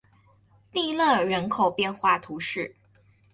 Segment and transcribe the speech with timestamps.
[0.71, 2.75] 蒂勒人口变化图示